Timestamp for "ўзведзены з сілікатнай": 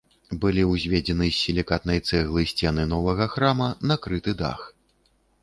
0.69-1.99